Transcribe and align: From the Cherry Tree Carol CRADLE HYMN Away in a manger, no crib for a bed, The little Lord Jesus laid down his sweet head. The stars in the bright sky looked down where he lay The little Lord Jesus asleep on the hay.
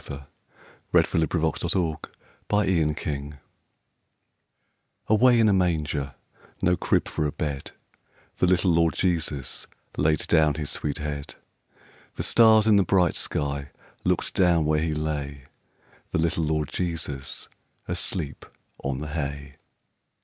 From 0.03 0.25
the 0.93 1.03
Cherry 1.03 1.27
Tree 1.27 1.27
Carol 1.27 1.51
CRADLE 1.51 2.89
HYMN 2.95 3.39
Away 5.07 5.39
in 5.39 5.47
a 5.47 5.53
manger, 5.53 6.15
no 6.63 6.75
crib 6.75 7.07
for 7.07 7.27
a 7.27 7.31
bed, 7.31 7.69
The 8.37 8.47
little 8.47 8.71
Lord 8.71 8.95
Jesus 8.95 9.67
laid 9.97 10.25
down 10.25 10.55
his 10.55 10.71
sweet 10.71 10.97
head. 10.97 11.35
The 12.15 12.23
stars 12.23 12.65
in 12.65 12.77
the 12.77 12.83
bright 12.83 13.13
sky 13.15 13.69
looked 14.03 14.33
down 14.33 14.65
where 14.65 14.81
he 14.81 14.95
lay 14.95 15.43
The 16.09 16.17
little 16.17 16.45
Lord 16.45 16.69
Jesus 16.69 17.47
asleep 17.87 18.47
on 18.83 18.97
the 18.97 19.09
hay. 19.09 19.57